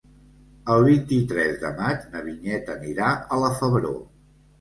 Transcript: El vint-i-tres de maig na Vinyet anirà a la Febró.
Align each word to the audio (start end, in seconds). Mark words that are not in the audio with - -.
El 0.75 0.85
vint-i-tres 0.85 1.59
de 1.63 1.69
maig 1.81 2.07
na 2.13 2.21
Vinyet 2.29 2.71
anirà 2.77 3.11
a 3.37 3.39
la 3.45 3.53
Febró. 3.61 3.93